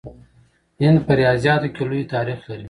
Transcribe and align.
هند 0.81 0.97
په 1.05 1.11
ریاضیاتو 1.19 1.67
کې 1.75 1.83
لوی 1.89 2.03
تاریخ 2.13 2.39
لري. 2.49 2.59